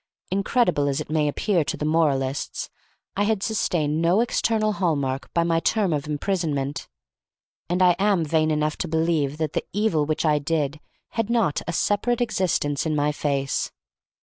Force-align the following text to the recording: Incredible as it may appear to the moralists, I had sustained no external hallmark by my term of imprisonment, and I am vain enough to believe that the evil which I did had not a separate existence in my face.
Incredible 0.31 0.87
as 0.87 0.99
it 0.99 1.11
may 1.11 1.27
appear 1.27 1.63
to 1.63 1.77
the 1.77 1.85
moralists, 1.85 2.71
I 3.15 3.21
had 3.25 3.43
sustained 3.43 4.01
no 4.01 4.21
external 4.21 4.71
hallmark 4.71 5.31
by 5.31 5.43
my 5.43 5.59
term 5.59 5.93
of 5.93 6.07
imprisonment, 6.07 6.87
and 7.69 7.83
I 7.83 7.95
am 7.99 8.25
vain 8.25 8.49
enough 8.49 8.77
to 8.79 8.87
believe 8.87 9.37
that 9.37 9.53
the 9.53 9.63
evil 9.73 10.07
which 10.07 10.25
I 10.25 10.39
did 10.39 10.79
had 11.09 11.29
not 11.29 11.61
a 11.67 11.71
separate 11.73 12.19
existence 12.19 12.87
in 12.87 12.95
my 12.95 13.11
face. 13.11 13.71